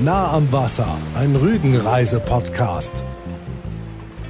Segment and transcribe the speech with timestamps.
[0.00, 3.04] Nah am Wasser, ein Rügenreise-Podcast.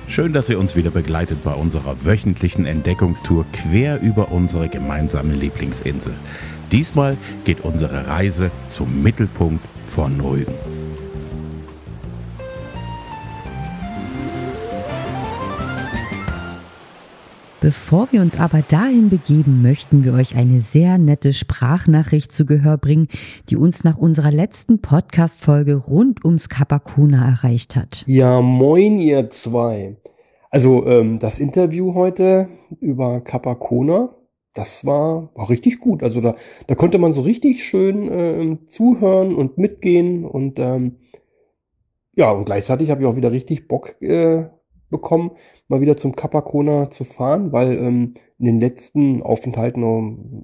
[0.08, 6.13] Schön, dass ihr uns wieder begleitet bei unserer wöchentlichen Entdeckungstour quer über unsere gemeinsame Lieblingsinsel.
[6.70, 7.17] Diesmal
[7.47, 10.54] geht unsere Reise zum Mittelpunkt von Rügen.
[17.64, 22.76] Bevor wir uns aber dahin begeben, möchten wir euch eine sehr nette Sprachnachricht zu Gehör
[22.76, 23.08] bringen,
[23.48, 28.04] die uns nach unserer letzten Podcast-Folge rund ums Kapakuna erreicht hat.
[28.06, 29.96] Ja, moin ihr zwei.
[30.50, 34.15] Also ähm, das Interview heute über Kapakona,
[34.53, 36.03] das war, war richtig gut.
[36.03, 36.34] Also da,
[36.67, 40.97] da konnte man so richtig schön äh, zuhören und mitgehen und ähm,
[42.15, 44.51] ja, und gleichzeitig habe ich auch wieder richtig Bock äh,
[44.95, 45.33] bekommen,
[45.69, 49.84] mal wieder zum Capacona zu fahren, weil ähm, in den letzten Aufenthalten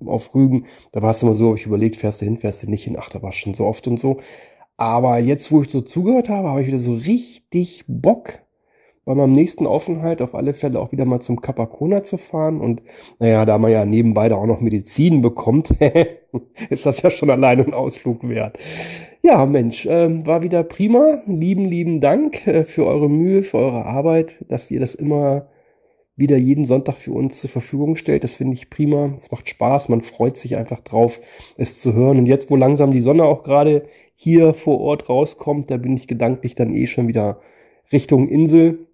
[0.07, 2.71] auf Rügen, da war es immer so, hab ich überlegt, fährst du hin, fährst du
[2.71, 4.19] nicht hin, ach, da war schon so oft und so.
[4.77, 8.41] Aber jetzt, wo ich so zugehört habe, habe ich wieder so richtig Bock,
[9.05, 12.61] bei meinem nächsten Aufenthalt auf alle Fälle auch wieder mal zum Capacona zu fahren.
[12.61, 12.83] Und
[13.19, 15.75] naja, da man ja nebenbei da auch noch Medizin bekommt,
[16.71, 18.59] ist das ja schon allein ein Ausflug wert.
[19.23, 21.23] Ja, Mensch, äh, war wieder prima.
[21.27, 25.47] Lieben, lieben Dank äh, für eure Mühe, für eure Arbeit, dass ihr das immer
[26.17, 28.25] wieder jeden Sonntag für uns zur Verfügung stellt.
[28.25, 29.13] Das finde ich prima.
[29.15, 29.91] Es macht Spaß.
[29.91, 31.21] Man freut sich einfach drauf,
[31.59, 32.19] es zu hören.
[32.19, 33.85] Und jetzt, wo langsam die Sonne auch gerade
[34.17, 37.41] hier vor Ort rauskommt, da bin ich gedanklich dann eh schon wieder
[37.93, 38.87] Richtung Insel.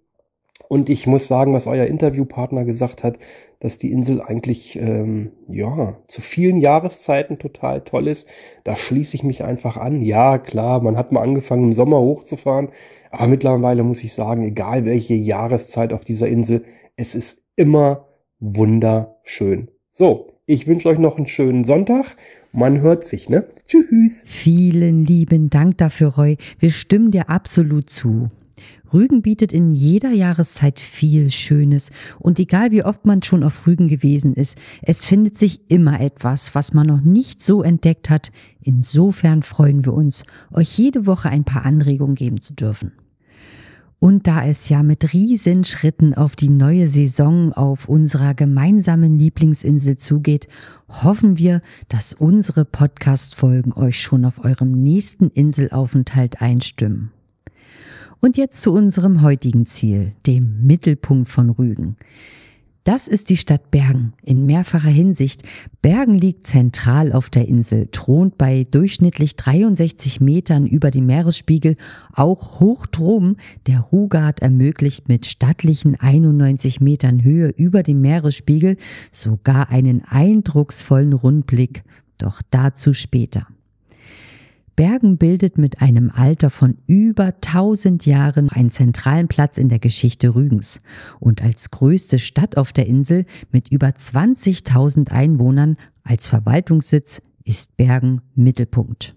[0.69, 3.17] Und ich muss sagen, was euer Interviewpartner gesagt hat,
[3.59, 8.27] dass die Insel eigentlich ähm, ja zu vielen Jahreszeiten total toll ist.
[8.63, 10.01] Da schließe ich mich einfach an.
[10.01, 12.69] Ja, klar, man hat mal angefangen im Sommer hochzufahren,
[13.11, 16.63] aber mittlerweile muss ich sagen, egal welche Jahreszeit auf dieser Insel,
[16.95, 18.07] es ist immer
[18.39, 19.69] wunderschön.
[19.89, 22.15] So, ich wünsche euch noch einen schönen Sonntag.
[22.51, 23.47] Man hört sich, ne?
[23.65, 24.23] Tschüss.
[24.27, 26.37] Vielen lieben Dank dafür, Roy.
[26.59, 28.27] Wir stimmen dir absolut zu.
[28.93, 33.87] Rügen bietet in jeder Jahreszeit viel Schönes und egal wie oft man schon auf Rügen
[33.87, 38.31] gewesen ist, es findet sich immer etwas, was man noch nicht so entdeckt hat.
[38.61, 42.91] Insofern freuen wir uns, euch jede Woche ein paar Anregungen geben zu dürfen.
[43.99, 49.97] Und da es ja mit riesen Schritten auf die neue Saison auf unserer gemeinsamen Lieblingsinsel
[49.97, 50.47] zugeht,
[50.87, 57.11] hoffen wir, dass unsere Podcast-Folgen euch schon auf eurem nächsten Inselaufenthalt einstimmen.
[58.19, 61.97] Und jetzt zu unserem heutigen Ziel, dem Mittelpunkt von Rügen.
[62.87, 65.43] Das ist die Stadt Bergen in mehrfacher Hinsicht.
[65.81, 71.75] Bergen liegt zentral auf der Insel, thront bei durchschnittlich 63 Metern über dem Meeresspiegel,
[72.13, 73.35] auch hoch drum.
[73.65, 78.77] Der Rugard ermöglicht mit stattlichen 91 Metern Höhe über dem Meeresspiegel
[79.11, 81.83] sogar einen eindrucksvollen Rundblick.
[82.17, 83.47] Doch dazu später.
[84.77, 90.35] Bergen bildet mit einem Alter von über 1000 Jahren einen zentralen Platz in der Geschichte
[90.35, 90.77] Rügens
[91.19, 98.21] und als größte Stadt auf der Insel mit über 20.000 Einwohnern als Verwaltungssitz ist Bergen
[98.35, 99.15] Mittelpunkt.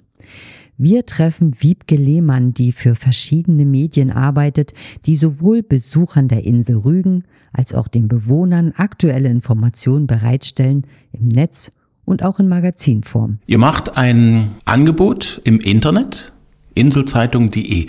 [0.79, 4.73] Wir treffen Wiebke Lehmann, die für verschiedene Medien arbeitet,
[5.05, 11.71] die sowohl Besuchern der Insel Rügen als auch den Bewohnern aktuelle Informationen bereitstellen im Netz
[12.11, 13.39] und auch in Magazinform.
[13.47, 16.33] Ihr macht ein Angebot im Internet,
[16.75, 17.87] inselzeitung.de.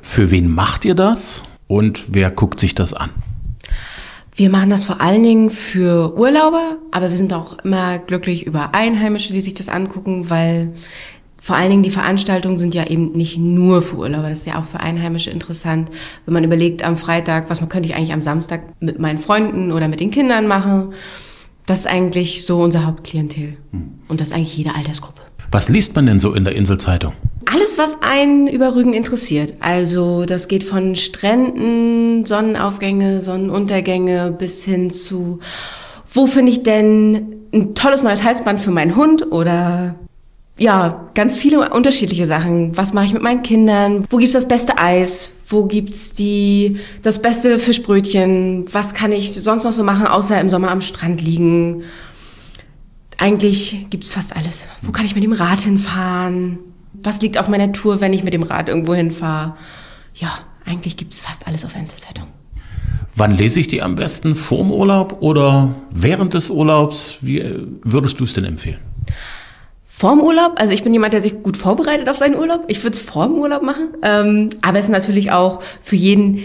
[0.00, 3.10] Für wen macht ihr das und wer guckt sich das an?
[4.34, 8.74] Wir machen das vor allen Dingen für Urlauber, aber wir sind auch immer glücklich über
[8.74, 10.72] Einheimische, die sich das angucken, weil
[11.42, 14.58] vor allen Dingen die Veranstaltungen sind ja eben nicht nur für Urlauber, das ist ja
[14.58, 15.90] auch für Einheimische interessant.
[16.24, 19.72] Wenn man überlegt am Freitag, was man könnte ich eigentlich am Samstag mit meinen Freunden
[19.72, 20.92] oder mit den Kindern machen
[21.70, 23.56] das ist eigentlich so unser Hauptklientel.
[23.70, 24.00] Hm.
[24.08, 25.22] Und das ist eigentlich jede Altersgruppe.
[25.52, 27.12] Was liest man denn so in der Inselzeitung?
[27.46, 29.54] Alles, was einen über Rügen interessiert.
[29.60, 35.38] Also das geht von Stränden, Sonnenaufgänge, Sonnenuntergänge bis hin zu,
[36.12, 39.94] wo finde ich denn ein tolles neues Halsband für meinen Hund oder
[40.60, 42.76] ja, ganz viele unterschiedliche Sachen.
[42.76, 44.04] Was mache ich mit meinen Kindern?
[44.10, 45.32] Wo gibt's das beste Eis?
[45.46, 48.66] Wo gibt's die das beste Fischbrötchen?
[48.70, 51.84] Was kann ich sonst noch so machen, außer im Sommer am Strand liegen?
[53.16, 54.68] Eigentlich gibt's fast alles.
[54.82, 56.58] Wo kann ich mit dem Rad hinfahren?
[56.92, 59.56] Was liegt auf meiner Tour, wenn ich mit dem Rad irgendwo hinfahre?
[60.14, 60.30] Ja,
[60.66, 62.26] eigentlich gibt's fast alles auf Einzelzeitung.
[63.16, 64.34] Wann lese ich die am besten?
[64.34, 67.16] Vorm Urlaub oder während des Urlaubs?
[67.22, 67.42] Wie
[67.82, 68.78] würdest du es denn empfehlen?
[70.00, 70.54] Vorm Urlaub.
[70.56, 72.64] Also ich bin jemand, der sich gut vorbereitet auf seinen Urlaub.
[72.68, 73.88] Ich würde es vorm Urlaub machen.
[74.02, 76.38] Ähm, aber es ist natürlich auch für jeden,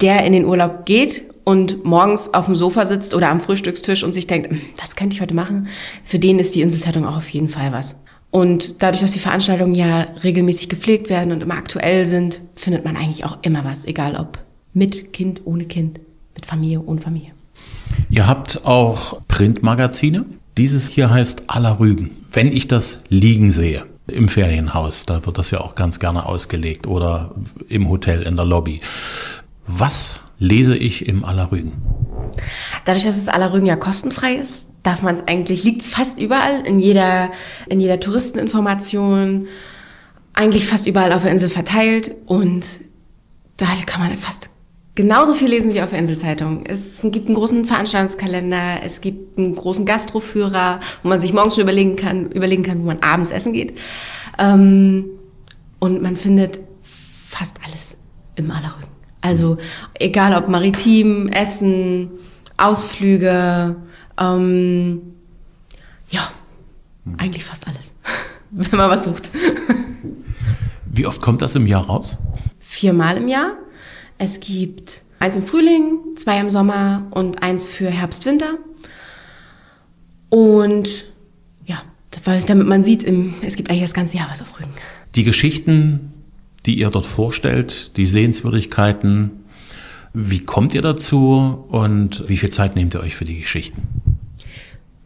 [0.00, 4.12] der in den Urlaub geht und morgens auf dem Sofa sitzt oder am Frühstückstisch und
[4.12, 5.66] sich denkt, hm, was könnte ich heute machen?
[6.04, 7.96] Für den ist die Inselzeitung auch auf jeden Fall was.
[8.30, 12.96] Und dadurch, dass die Veranstaltungen ja regelmäßig gepflegt werden und immer aktuell sind, findet man
[12.96, 14.38] eigentlich auch immer was, egal ob
[14.72, 15.98] mit Kind, ohne Kind,
[16.36, 17.32] mit Familie, ohne Familie.
[18.08, 20.26] Ihr habt auch Printmagazine.
[20.56, 22.10] Dieses hier heißt Aller Rügen.
[22.34, 26.88] Wenn ich das liegen sehe, im Ferienhaus, da wird das ja auch ganz gerne ausgelegt
[26.88, 27.32] oder
[27.68, 28.80] im Hotel in der Lobby.
[29.68, 31.72] Was lese ich im Allerrügen?
[32.86, 36.66] Dadurch, dass es Allerrügen ja kostenfrei ist, darf man es eigentlich, liegt es fast überall,
[36.66, 37.30] in jeder,
[37.68, 39.46] in jeder Touristeninformation,
[40.34, 42.66] eigentlich fast überall auf der Insel verteilt und
[43.58, 44.50] da kann man fast
[44.94, 46.64] genauso viel lesen wie auf der Inselzeitung.
[46.66, 51.62] Es gibt einen großen Veranstaltungskalender, es gibt einen großen Gastroführer, wo man sich morgens schon
[51.62, 53.78] überlegen kann, überlegen kann, wo man abends essen geht.
[54.38, 55.06] Ähm,
[55.78, 57.96] und man findet fast alles
[58.36, 58.88] im Allerrügen.
[59.20, 59.56] Also
[59.94, 62.10] egal ob maritim, Essen,
[62.56, 63.76] Ausflüge,
[64.18, 65.00] ähm,
[66.10, 66.28] ja,
[67.16, 67.96] eigentlich fast alles,
[68.50, 69.30] wenn man was sucht.
[70.86, 72.18] Wie oft kommt das im Jahr raus?
[72.60, 73.52] Viermal im Jahr.
[74.24, 78.58] Es gibt eins im Frühling, zwei im Sommer und eins für Herbst, Winter.
[80.30, 81.04] Und
[81.66, 81.82] ja,
[82.46, 83.04] damit man sieht,
[83.42, 84.72] es gibt eigentlich das ganze Jahr was auf Rügen.
[85.14, 86.10] Die Geschichten
[86.66, 89.30] die ihr dort vorstellt, die Sehenswürdigkeiten.
[90.12, 93.82] Wie kommt ihr dazu und wie viel Zeit nehmt ihr euch für die Geschichten?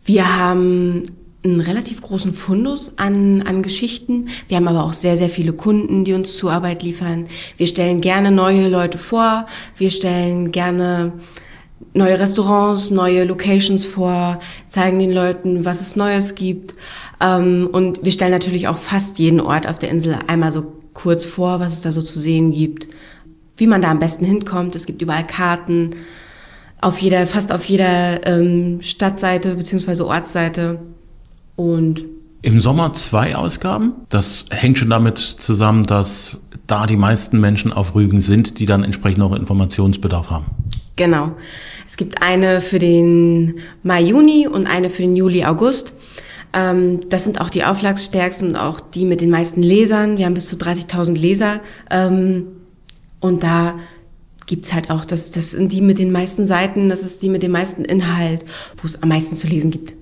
[0.05, 1.03] Wir haben
[1.45, 4.29] einen relativ großen Fundus an, an Geschichten.
[4.49, 7.27] Wir haben aber auch sehr, sehr viele Kunden, die uns Zuarbeit liefern.
[7.57, 9.47] Wir stellen gerne neue Leute vor.
[9.77, 11.13] Wir stellen gerne
[11.95, 16.75] neue Restaurants, neue Locations vor, zeigen den Leuten, was es Neues gibt.
[17.21, 21.25] Ähm, und wir stellen natürlich auch fast jeden Ort auf der Insel einmal so kurz
[21.25, 22.89] vor, was es da so zu sehen gibt,
[23.57, 24.75] wie man da am besten hinkommt.
[24.75, 25.91] Es gibt überall Karten,
[26.81, 30.03] auf jeder, fast auf jeder ähm, Stadtseite bzw.
[30.03, 30.79] Ortsseite.
[31.59, 32.05] Und
[32.41, 33.95] im Sommer zwei Ausgaben.
[34.11, 36.39] Das hängt schon damit zusammen, dass
[36.69, 40.47] da die meisten Menschen auf Rügen sind, die dann entsprechend auch Informationsbedarf haben.
[40.95, 41.33] Genau.
[41.85, 45.95] Es gibt eine für den Mai, Juni und eine für den Juli, August.
[46.53, 50.17] Ähm, das sind auch die auflagsstärksten und auch die mit den meisten Lesern.
[50.17, 51.59] Wir haben bis zu 30.000 Leser.
[51.91, 52.45] Ähm,
[53.19, 53.75] und da
[54.47, 57.43] gibt's halt auch, das, das sind die mit den meisten Seiten, das ist die mit
[57.43, 58.45] dem meisten Inhalt,
[58.77, 59.95] wo es am meisten zu lesen gibt.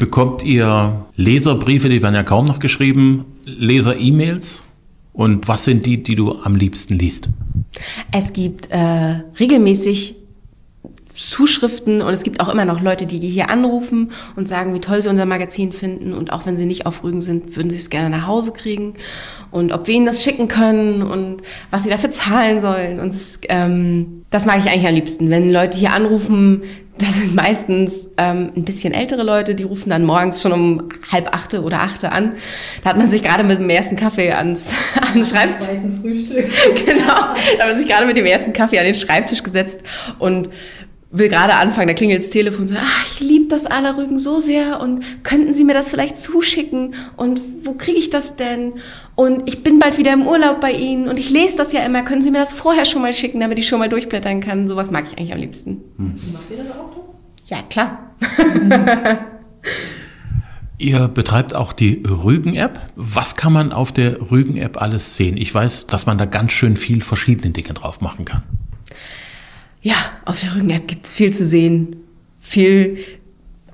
[0.00, 4.64] Bekommt ihr Leserbriefe, die werden ja kaum noch geschrieben, Leser-E-Mails?
[5.12, 7.28] Und was sind die, die du am liebsten liest?
[8.10, 10.16] Es gibt äh, regelmäßig
[11.14, 15.02] Zuschriften und es gibt auch immer noch Leute, die hier anrufen und sagen, wie toll
[15.02, 17.90] sie unser Magazin finden und auch wenn sie nicht auf Rügen sind, würden sie es
[17.90, 18.94] gerne nach Hause kriegen
[19.50, 23.38] und ob wir ihnen das schicken können und was sie dafür zahlen sollen und das,
[23.48, 26.62] ähm, das mag ich eigentlich am liebsten, wenn Leute hier anrufen,
[27.00, 31.34] das sind meistens ähm, ein bisschen ältere Leute, die rufen dann morgens schon um halb
[31.34, 32.32] achte oder achte an.
[32.82, 34.70] Da hat man sich gerade mit dem ersten Kaffee ans,
[35.00, 35.68] an den Schreibtisch.
[36.84, 37.06] genau.
[37.06, 39.80] Da hat man sich gerade mit dem ersten Kaffee an den Schreibtisch gesetzt
[40.18, 40.50] und
[41.12, 44.38] will gerade anfangen, da klingelt das Telefon und sagt, ach, ich liebe das Allerrügen so
[44.38, 48.74] sehr und könnten Sie mir das vielleicht zuschicken und wo kriege ich das denn?
[49.16, 52.02] Und ich bin bald wieder im Urlaub bei Ihnen und ich lese das ja immer,
[52.02, 54.68] können Sie mir das vorher schon mal schicken, damit ich schon mal durchblättern kann?
[54.68, 55.82] Sowas mag ich eigentlich am liebsten.
[55.96, 56.14] Hm.
[56.32, 56.90] Macht ihr das auch?
[57.46, 58.14] Ja, klar.
[60.78, 62.80] Ihr betreibt auch die Rügen-App.
[62.96, 65.36] Was kann man auf der Rügen-App alles sehen?
[65.36, 68.42] Ich weiß, dass man da ganz schön viel verschiedene Dinge drauf machen kann
[69.82, 69.94] ja,
[70.24, 71.96] auf der Rügen-App gibt's viel zu sehen.
[72.38, 72.98] Viel,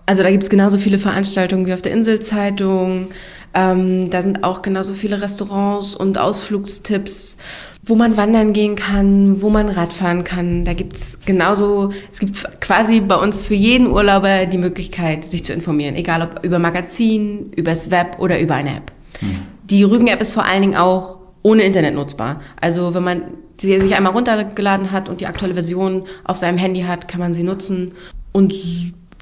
[0.06, 3.08] also da gibt's genauso viele Veranstaltungen wie auf der Inselzeitung.
[3.54, 7.38] Ähm, da sind auch genauso viele Restaurants und Ausflugstipps,
[7.82, 10.64] wo man wandern gehen kann, wo man Radfahren kann.
[10.64, 15.52] Da gibt's genauso, es gibt quasi bei uns für jeden Urlauber die Möglichkeit, sich zu
[15.52, 18.92] informieren, egal ob über Magazin, übers Web oder über eine App.
[19.20, 19.30] Hm.
[19.64, 22.40] Die Rügen-App ist vor allen Dingen auch ohne Internet nutzbar.
[22.60, 23.22] Also wenn man
[23.58, 27.32] sie sich einmal runtergeladen hat und die aktuelle Version auf seinem Handy hat, kann man
[27.32, 27.92] sie nutzen
[28.32, 28.54] und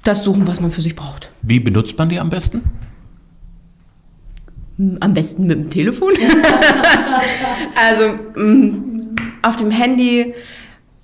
[0.03, 1.31] das suchen, was man für sich braucht.
[1.43, 2.63] Wie benutzt man die am besten?
[5.01, 6.13] Am besten mit dem Telefon.
[7.77, 10.35] also mm, auf dem Handy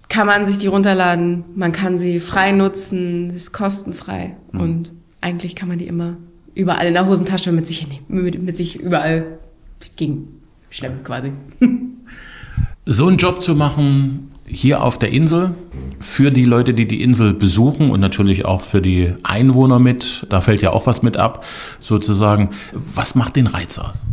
[0.08, 4.60] kann man sich die runterladen, man kann sie frei nutzen, sie ist kostenfrei mhm.
[4.60, 6.16] und eigentlich kann man die immer
[6.54, 9.38] überall in der Hosentasche mit sich nehmen, mit, mit sich überall
[9.96, 11.32] gegen schleppen quasi.
[12.92, 15.54] So einen Job zu machen hier auf der Insel
[16.00, 20.40] für die Leute, die die Insel besuchen und natürlich auch für die Einwohner mit, da
[20.40, 21.44] fällt ja auch was mit ab,
[21.78, 22.50] sozusagen.
[22.72, 24.08] Was macht den Reiz aus?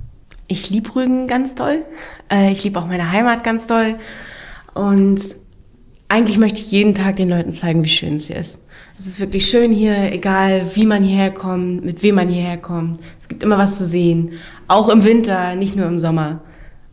[0.48, 1.86] Ich liebe Rügen ganz toll.
[2.30, 3.96] Äh, ich liebe auch meine Heimat ganz toll.
[4.76, 5.22] Und
[6.08, 8.62] eigentlich möchte ich jeden Tag den Leuten zeigen, wie schön es hier ist.
[8.96, 13.00] Es ist wirklich schön hier, egal wie man hierher kommt, mit wem man hierher kommt.
[13.20, 14.34] Es gibt immer was zu sehen.
[14.68, 16.42] Auch im Winter, nicht nur im Sommer.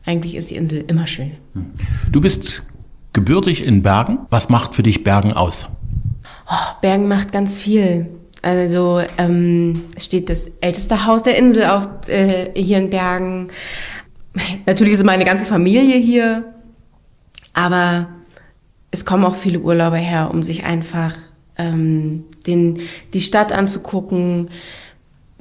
[0.07, 1.33] Eigentlich ist die Insel immer schön.
[2.11, 2.63] Du bist
[3.13, 4.19] gebürtig in Bergen.
[4.31, 5.69] Was macht für dich Bergen aus?
[6.49, 8.09] Oh, Bergen macht ganz viel.
[8.43, 13.49] Also ähm, steht das älteste Haus der Insel auf, äh, hier in Bergen.
[14.67, 16.45] Natürlich ist meine ganze Familie hier,
[17.55, 18.09] aber
[18.91, 21.15] es kommen auch viele Urlauber her, um sich einfach
[21.57, 22.81] ähm, den,
[23.15, 24.51] die Stadt anzugucken.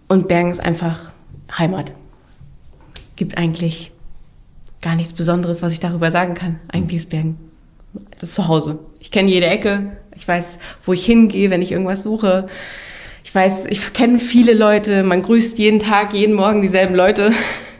[0.07, 1.11] Und Bergen ist einfach
[1.57, 1.91] Heimat.
[3.15, 3.91] Gibt eigentlich
[4.83, 6.59] gar nichts Besonderes, was ich darüber sagen kann.
[6.67, 7.37] Eigentlich ist Bergen
[8.11, 8.79] das ist zu Hause.
[8.99, 9.97] Ich kenne jede Ecke.
[10.15, 12.47] Ich weiß, wo ich hingehe, wenn ich irgendwas suche.
[13.23, 15.03] Ich weiß, ich kenne viele Leute.
[15.03, 17.31] Man grüßt jeden Tag, jeden Morgen dieselben Leute.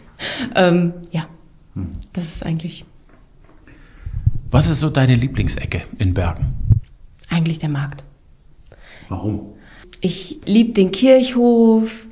[0.55, 1.27] ähm, ja,
[2.13, 2.86] das ist eigentlich.
[4.51, 6.53] Was ist so deine Lieblingsecke in Bergen?
[7.29, 8.03] Eigentlich der Markt.
[9.10, 9.53] Warum?
[10.01, 12.07] Ich liebe den Kirchhof,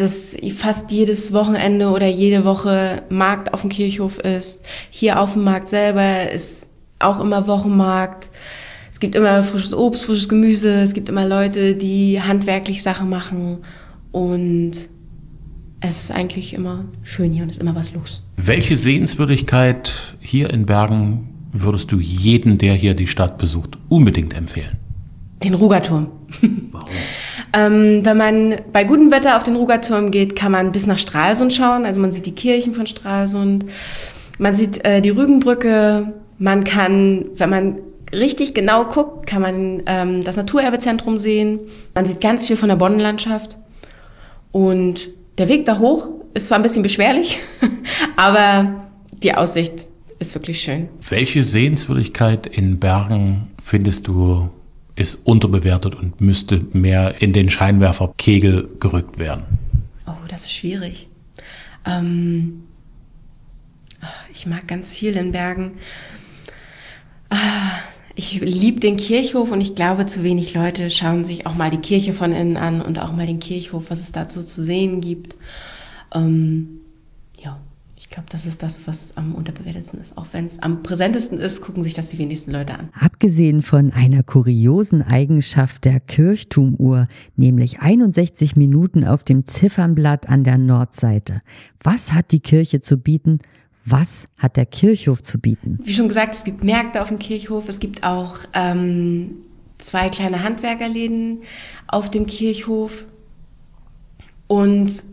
[0.00, 4.64] dass fast jedes Wochenende oder jede Woche Markt auf dem Kirchhof ist.
[4.90, 8.30] Hier auf dem Markt selber ist auch immer Wochenmarkt.
[8.90, 10.80] Es gibt immer frisches Obst, frisches Gemüse.
[10.80, 13.58] Es gibt immer Leute, die handwerklich Sachen machen.
[14.12, 14.72] Und
[15.80, 18.22] es ist eigentlich immer schön hier und es ist immer was los.
[18.36, 24.76] Welche Sehenswürdigkeit hier in Bergen würdest du jeden, der hier die Stadt besucht, unbedingt empfehlen?
[25.42, 26.08] Den Rugerturm.
[26.72, 26.88] Warum?
[27.52, 31.52] ähm, wenn man bei gutem Wetter auf den Rugerturm geht, kann man bis nach Stralsund
[31.52, 31.84] schauen.
[31.84, 33.64] Also man sieht die Kirchen von Stralsund.
[34.38, 36.12] Man sieht äh, die Rügenbrücke.
[36.38, 37.78] Man kann, wenn man
[38.12, 41.60] richtig genau guckt, kann man ähm, das Naturerbezentrum sehen.
[41.94, 43.58] Man sieht ganz viel von der Boddenlandschaft.
[44.52, 47.38] Und der Weg da hoch ist zwar ein bisschen beschwerlich,
[48.16, 48.88] aber
[49.22, 49.86] die Aussicht
[50.18, 50.88] ist wirklich schön.
[51.08, 54.50] Welche Sehenswürdigkeit in Bergen findest du
[55.00, 59.44] ist unterbewertet und müsste mehr in den Scheinwerferkegel gerückt werden?
[60.06, 61.08] Oh, das ist schwierig.
[61.84, 62.64] Ähm,
[64.32, 65.72] ich mag ganz viel in Bergen.
[67.30, 67.78] Ah,
[68.14, 71.78] ich liebe den Kirchhof und ich glaube, zu wenig Leute schauen sich auch mal die
[71.78, 75.36] Kirche von innen an und auch mal den Kirchhof, was es dazu zu sehen gibt.
[76.12, 76.77] Ähm,
[78.08, 80.16] ich glaube, das ist das, was am unterbewertetsten ist.
[80.16, 82.88] Auch wenn es am präsentesten ist, gucken sich das die wenigsten Leute an.
[82.98, 90.56] Abgesehen von einer kuriosen Eigenschaft der Kirchtumuhr, nämlich 61 Minuten auf dem Ziffernblatt an der
[90.56, 91.42] Nordseite.
[91.82, 93.40] Was hat die Kirche zu bieten?
[93.84, 95.78] Was hat der Kirchhof zu bieten?
[95.84, 97.68] Wie schon gesagt, es gibt Märkte auf dem Kirchhof.
[97.68, 99.32] Es gibt auch ähm,
[99.76, 101.42] zwei kleine Handwerkerläden
[101.86, 103.04] auf dem Kirchhof.
[104.46, 105.04] Und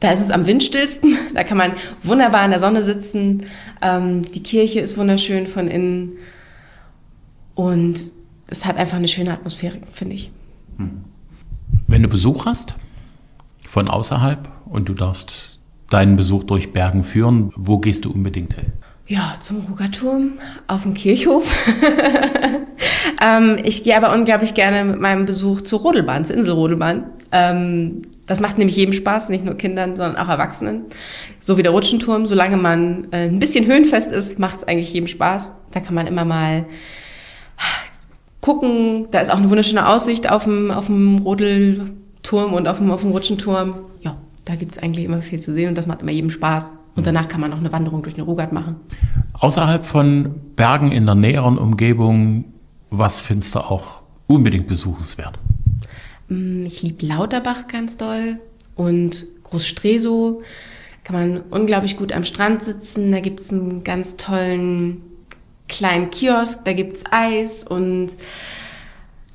[0.00, 1.16] da ist es am windstillsten.
[1.34, 1.72] Da kann man
[2.02, 3.44] wunderbar in der Sonne sitzen.
[3.82, 6.12] Ähm, die Kirche ist wunderschön von innen.
[7.54, 8.12] Und
[8.48, 10.30] es hat einfach eine schöne Atmosphäre, finde ich.
[11.86, 12.74] Wenn du Besuch hast
[13.68, 15.58] von außerhalb und du darfst
[15.90, 18.72] deinen Besuch durch Bergen führen, wo gehst du unbedingt hin?
[19.06, 20.32] Ja, zum Rugerturm,
[20.66, 21.52] auf dem Kirchhof.
[23.22, 27.04] ähm, ich gehe aber unglaublich gerne mit meinem Besuch zur Rodelbahn, zur Inselrodelbahn.
[27.30, 30.82] Ähm, das macht nämlich jedem Spaß, nicht nur Kindern, sondern auch Erwachsenen.
[31.40, 35.08] So wie der Rutschenturm, solange man äh, ein bisschen höhenfest ist, macht es eigentlich jedem
[35.08, 35.52] Spaß.
[35.72, 36.64] Da kann man immer mal
[38.40, 39.08] gucken.
[39.10, 43.00] Da ist auch eine wunderschöne Aussicht auf dem, auf dem Rodelturm und auf dem, auf
[43.00, 43.74] dem Rutschenturm.
[44.02, 46.74] Ja, da gibt's eigentlich immer viel zu sehen und das macht immer jedem Spaß.
[46.94, 48.76] Und danach kann man noch eine Wanderung durch den Rugard machen.
[49.32, 52.44] Außerhalb von Bergen in der näheren Umgebung,
[52.90, 55.38] was findest du auch unbedingt besuchenswert?
[56.28, 58.38] Mm, Ich liebe Lauterbach ganz doll
[58.74, 60.42] und Großstresow.
[61.04, 63.12] Kann man unglaublich gut am Strand sitzen.
[63.12, 65.02] Da gibt's einen ganz tollen
[65.68, 68.08] kleinen Kiosk, da gibt's Eis und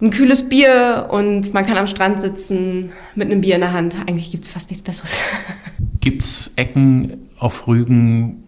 [0.01, 3.96] ein kühles Bier und man kann am Strand sitzen mit einem Bier in der Hand.
[4.08, 5.17] Eigentlich gibt's fast nichts Besseres.
[6.01, 8.43] Gibt's Ecken auf Rügen,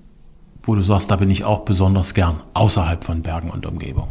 [0.63, 4.07] wo du sagst, da bin ich auch besonders gern, außerhalb von Bergen und Umgebung?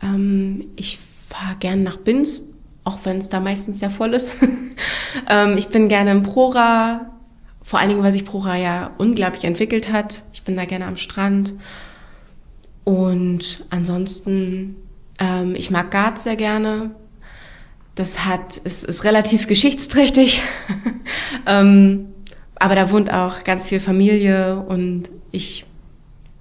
[0.00, 2.42] Ähm, ich fahre gern nach Binz,
[2.84, 4.38] auch wenn es da meistens sehr voll ist.
[5.28, 7.10] ähm, ich bin gerne im Prora,
[7.62, 10.24] vor allen Dingen, weil sich Prora ja unglaublich entwickelt hat.
[10.32, 11.54] Ich bin da gerne am Strand.
[12.84, 14.76] Und ansonsten,
[15.18, 16.90] ähm, ich mag Garz sehr gerne.
[17.94, 20.42] Das hat, ist, ist relativ geschichtsträchtig.
[21.46, 22.06] ähm,
[22.56, 25.66] aber da wohnt auch ganz viel Familie und ich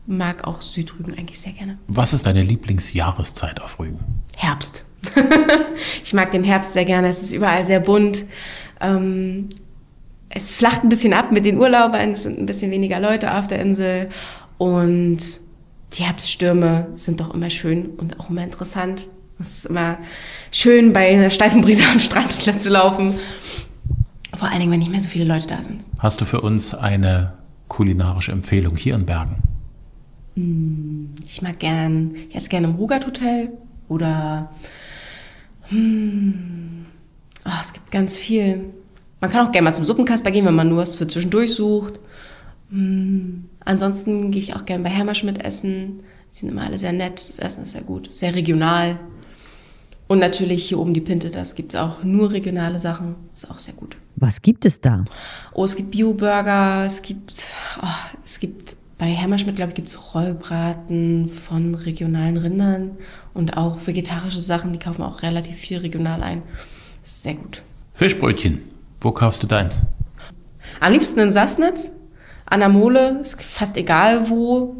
[0.08, 1.78] mag auch Südrügen eigentlich sehr gerne.
[1.88, 4.00] Was ist deine Lieblingsjahreszeit auf Rügen?
[4.36, 4.86] Herbst.
[6.04, 7.10] ich mag den Herbst sehr gerne.
[7.10, 8.26] Es ist überall sehr bunt.
[8.82, 9.50] Ähm,
[10.30, 12.12] es flacht ein bisschen ab mit den Urlaubern.
[12.12, 14.10] Es sind ein bisschen weniger Leute auf der Insel.
[14.58, 15.20] Und
[15.94, 19.08] die Herbststürme sind doch immer schön und auch immer interessant.
[19.40, 19.98] Es ist immer
[20.52, 23.16] schön, bei einer steifen Brise am Strand zu laufen.
[24.36, 25.82] Vor allen Dingen, wenn nicht mehr so viele Leute da sind.
[25.98, 27.34] Hast du für uns eine
[27.68, 29.38] kulinarische Empfehlung hier in Bergen?
[31.26, 33.52] Ich mag gern, ich esse gerne im Rugat Hotel
[33.88, 34.52] oder
[35.70, 36.86] hm,
[37.46, 38.74] oh, es gibt ganz viel.
[39.22, 42.00] Man kann auch gerne mal zum Suppenkasper gehen, wenn man nur was für zwischendurch sucht.
[42.70, 46.04] Hm, ansonsten gehe ich auch gerne bei Hermerschmidt essen.
[46.34, 49.00] Die sind immer alle sehr nett, das Essen ist sehr gut, sehr regional.
[50.08, 53.76] Und natürlich hier oben die Pinte, das gibt's auch nur regionale Sachen, ist auch sehr
[53.76, 53.98] gut.
[54.16, 55.06] Was gibt es da?
[55.54, 61.28] Oh, es gibt Bio-Burger, es gibt, oh, es gibt bei Hermerschmidt, glaube ich, gibt's Rollbraten
[61.28, 62.98] von regionalen Rindern
[63.34, 66.44] und auch vegetarische Sachen, die kaufen auch relativ viel regional ein.
[67.02, 67.64] Das ist sehr gut.
[67.94, 68.62] Fischbrötchen.
[69.02, 69.84] Wo kaufst du deins?
[70.80, 71.92] Am liebsten in Sassnitz,
[72.46, 74.76] an der Mole, ist fast egal wo.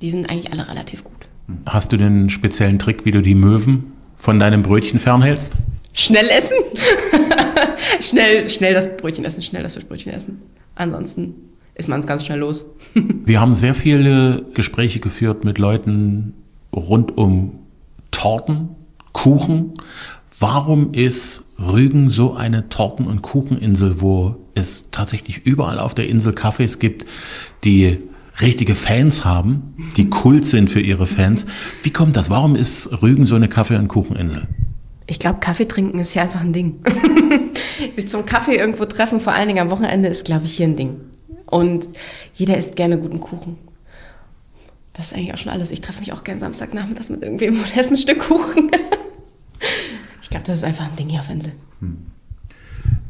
[0.00, 1.28] Die sind eigentlich alle relativ gut.
[1.66, 5.54] Hast du den speziellen Trick, wie du die Möwen von deinem Brötchen fernhältst?
[5.92, 6.56] Schnell essen.
[8.00, 10.42] schnell, schnell das Brötchen essen, schnell das Fischbrötchen essen.
[10.74, 11.34] Ansonsten
[11.74, 12.66] ist man es ganz schnell los.
[12.94, 16.34] Wir haben sehr viele Gespräche geführt mit Leuten
[16.74, 17.60] rund um
[18.14, 18.70] Torten,
[19.12, 19.74] Kuchen.
[20.38, 26.32] Warum ist Rügen so eine Torten- und Kucheninsel, wo es tatsächlich überall auf der Insel
[26.32, 27.06] Cafés gibt,
[27.64, 27.98] die
[28.40, 31.46] richtige Fans haben, die Kult sind für ihre Fans?
[31.82, 32.30] Wie kommt das?
[32.30, 34.46] Warum ist Rügen so eine Kaffee- und Kucheninsel?
[35.06, 36.76] Ich glaube, Kaffee trinken ist hier einfach ein Ding.
[37.94, 40.76] Sich zum Kaffee irgendwo treffen, vor allen Dingen am Wochenende, ist, glaube ich, hier ein
[40.76, 41.00] Ding.
[41.50, 41.86] Und
[42.32, 43.56] jeder isst gerne guten Kuchen.
[44.94, 45.72] Das ist eigentlich auch schon alles.
[45.72, 48.70] Ich treffe mich auch gerne Samstagnachmittags mit irgendwem und esse ein Stück Kuchen.
[50.22, 51.52] ich glaube, das ist einfach ein Ding hier auf Insel.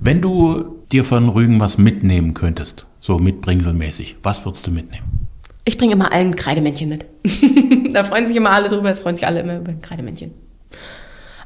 [0.01, 5.29] Wenn du dir von Rügen was mitnehmen könntest, so mitbringselmäßig, was würdest du mitnehmen?
[5.67, 7.05] Ich bringe immer allen Kreidemännchen mit.
[7.93, 10.33] da freuen sich immer alle drüber, es freuen sich alle immer über Kreidemännchen.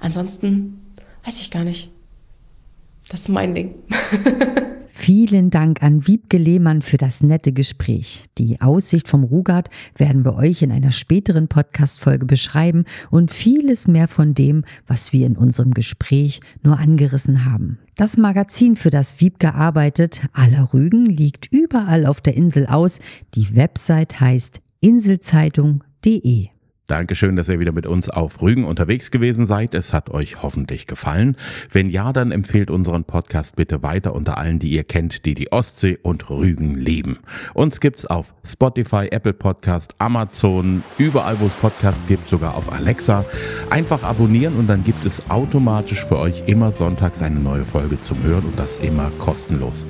[0.00, 0.80] Ansonsten
[1.24, 1.90] weiß ich gar nicht.
[3.08, 3.74] Das ist mein Ding.
[5.00, 8.24] Vielen Dank an Wiebke Lehmann für das nette Gespräch.
[8.36, 14.08] Die Aussicht vom Rugat werden wir euch in einer späteren Podcast-Folge beschreiben und vieles mehr
[14.08, 17.78] von dem, was wir in unserem Gespräch nur angerissen haben.
[17.94, 22.98] Das Magazin, für das Wiebke arbeitet, Aller Rügen, liegt überall auf der Insel aus.
[23.34, 26.48] Die Website heißt inselzeitung.de.
[26.88, 29.74] Dankeschön, dass ihr wieder mit uns auf Rügen unterwegs gewesen seid.
[29.74, 31.36] Es hat euch hoffentlich gefallen.
[31.70, 35.52] Wenn ja, dann empfehlt unseren Podcast bitte weiter unter allen, die ihr kennt, die die
[35.52, 37.18] Ostsee und Rügen lieben.
[37.52, 43.26] Uns gibt's auf Spotify, Apple Podcast, Amazon, überall, wo es Podcasts gibt, sogar auf Alexa.
[43.68, 48.22] Einfach abonnieren und dann gibt es automatisch für euch immer sonntags eine neue Folge zum
[48.22, 49.86] Hören und das immer kostenlos.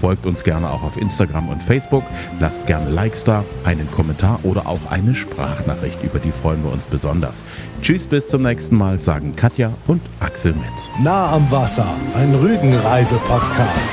[0.00, 2.04] Folgt uns gerne auch auf Instagram und Facebook.
[2.40, 6.02] Lasst gerne Likes da, einen Kommentar oder auch eine Sprachnachricht.
[6.02, 7.42] Über die freuen wir uns besonders.
[7.82, 10.88] Tschüss, bis zum nächsten Mal, sagen Katja und Axel Metz.
[11.02, 13.90] Nah am Wasser, ein Rügenreise-Podcast.